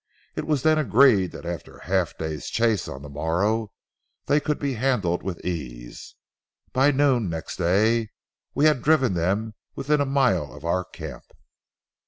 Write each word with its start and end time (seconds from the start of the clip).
It 0.35 0.47
was 0.47 0.63
then 0.63 0.79
agreed 0.79 1.27
that 1.33 1.45
after 1.45 1.77
a 1.77 1.85
half 1.85 2.17
day's 2.17 2.47
chase 2.49 2.87
on 2.87 3.03
the 3.03 3.07
morrow, 3.09 3.71
they 4.25 4.39
could 4.39 4.57
be 4.57 4.73
handled 4.73 5.21
with 5.21 5.45
ease. 5.45 6.15
By 6.73 6.89
noon 6.89 7.29
next 7.29 7.57
day, 7.57 8.09
we 8.55 8.65
had 8.65 8.81
driven 8.81 9.13
them 9.13 9.53
within 9.75 10.01
a 10.01 10.05
mile 10.07 10.55
of 10.55 10.65
our 10.65 10.83
camp. 10.85 11.25